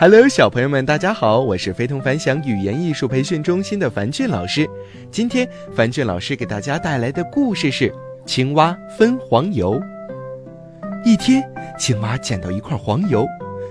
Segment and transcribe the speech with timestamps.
[0.00, 4.66] Hello，小朋友们，大家好，我是非同凡响语言艺术培训中心的樊俊老师。
[5.10, 7.90] 今天，樊俊老师给大家带来的故事是
[8.24, 9.78] 《青蛙分黄油》。
[11.04, 11.46] 一天，
[11.78, 13.26] 青蛙捡到一块黄油，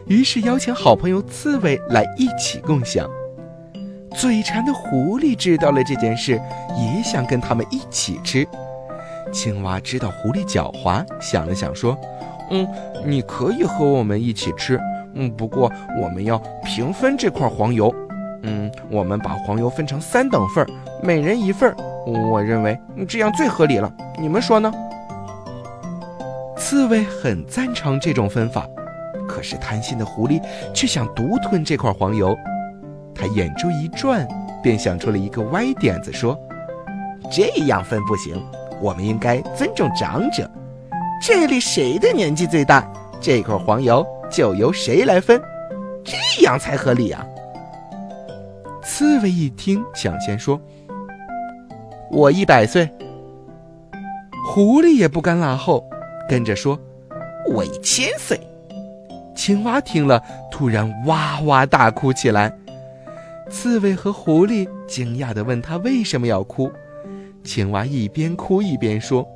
[0.05, 3.09] 于是邀请好朋友刺猬来一起共享。
[4.15, 6.39] 嘴馋的狐狸知道了这件事，
[6.77, 8.47] 也想跟他们一起吃。
[9.31, 11.97] 青蛙知道狐狸狡猾，想了想说
[12.51, 12.67] ：“嗯，
[13.03, 14.79] 你可以和我们一起吃。”
[15.15, 17.93] 嗯，不过我们要平分这块黄油。
[18.43, 20.65] 嗯，我们把黄油分成三等份
[21.03, 23.91] 每人一份我认为这样最合理了。
[24.17, 24.71] 你们说呢？
[26.55, 28.65] 刺猬很赞成这种分法，
[29.27, 30.41] 可是贪心的狐狸
[30.73, 32.35] 却想独吞这块黄油。
[33.15, 34.27] 他眼珠一转，
[34.61, 36.37] 便想出了一个歪点子，说
[37.31, 38.41] ：“这样分不行，
[38.79, 40.49] 我们应该尊重长者。
[41.21, 45.41] 这里谁的年纪最大，这块黄油。”就由谁来分，
[46.03, 47.25] 这样才合理啊！
[48.83, 50.59] 刺猬一听，抢先说
[52.11, 52.89] ：“我一百岁。”
[54.47, 55.87] 狐狸也不甘落后，
[56.27, 56.79] 跟着说
[57.49, 58.39] ：“我一千岁。”
[59.35, 62.51] 青蛙听了，突然哇哇大哭起来。
[63.49, 66.71] 刺猬和狐狸惊讶地问他为什么要哭。
[67.43, 69.27] 青蛙一边哭一边说。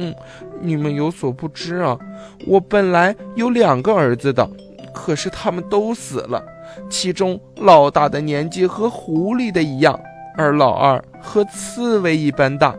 [0.00, 0.14] 嗯，
[0.60, 1.98] 你们有所不知啊，
[2.46, 4.48] 我本来有两个儿子的，
[4.94, 6.40] 可是他们都死了。
[6.88, 9.98] 其中老大的年纪和狐狸的一样，
[10.36, 12.76] 而老二和刺猬一般大。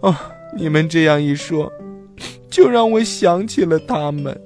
[0.00, 1.72] 啊，你们这样一说，
[2.50, 4.36] 就让我想起了他们。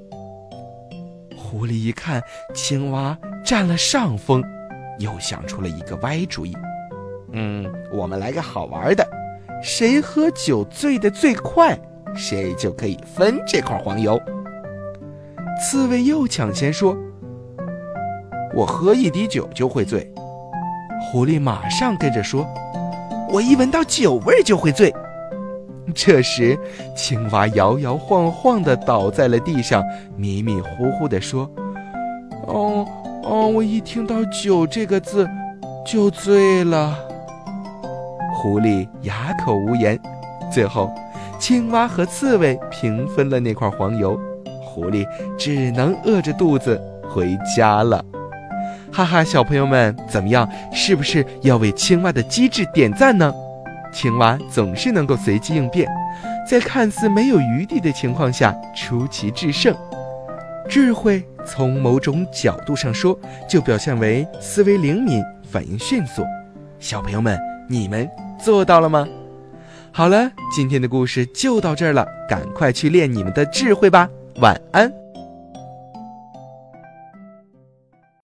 [1.35, 2.23] 狐狸一看
[2.55, 4.45] 青蛙占了上风，
[4.99, 6.55] 又想出了一个歪主意。
[7.33, 9.09] 嗯，我们来个好玩的，
[9.63, 11.79] 谁喝酒醉得最快？
[12.15, 14.21] 谁就可以分这块黄油。
[15.61, 16.97] 刺猬又抢先说
[18.55, 20.11] ：“我喝一滴酒就会醉。”
[21.13, 22.47] 狐狸马上跟着说
[23.33, 24.95] ：“我一闻到酒味就会醉。”
[25.95, 26.59] 这时，
[26.97, 29.83] 青蛙摇摇晃晃地倒在了地上，
[30.17, 31.51] 迷迷糊糊地说
[32.47, 32.87] ：“哦
[33.25, 35.29] 哦，我一听到酒这个字，
[35.85, 36.97] 就醉了。”
[38.37, 39.99] 狐狸哑口无言，
[40.51, 40.91] 最后。
[41.41, 44.21] 青蛙和刺猬平分了那块黄油，
[44.63, 45.07] 狐狸
[45.39, 46.79] 只能饿着肚子
[47.09, 48.05] 回家了。
[48.93, 50.47] 哈哈，小朋友们怎么样？
[50.71, 53.33] 是不是要为青蛙的机智点赞呢？
[53.91, 55.89] 青蛙总是能够随机应变，
[56.47, 59.75] 在看似没有余地的情况下出奇制胜。
[60.69, 63.19] 智慧从某种角度上说，
[63.49, 66.23] 就表现为思维灵敏、反应迅速。
[66.79, 68.07] 小朋友们，你们
[68.39, 69.09] 做到了吗？
[69.93, 74.91] 好了，今天的故事就到这儿了，赶快去练你们的智慧吧，晚安。